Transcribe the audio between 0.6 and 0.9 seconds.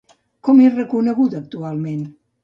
és